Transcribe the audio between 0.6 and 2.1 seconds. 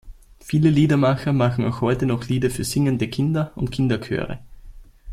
Liedermacher machen auch heute